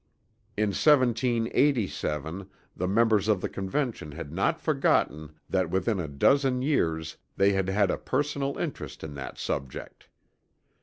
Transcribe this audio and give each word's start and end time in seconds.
In 0.57 0.69
1787 0.69 2.49
the 2.75 2.87
members 2.87 3.27
of 3.27 3.39
the 3.39 3.47
Convention 3.47 4.13
had 4.13 4.33
not 4.33 4.59
forgotten 4.59 5.33
that 5.47 5.69
within 5.69 5.99
a 5.99 6.07
dozen 6.07 6.63
years 6.63 7.17
they 7.37 7.51
had 7.53 7.69
had 7.69 7.91
a 7.91 7.99
personal 7.99 8.57
interest 8.57 9.03
in 9.03 9.13
that 9.13 9.37
subject. 9.37 10.09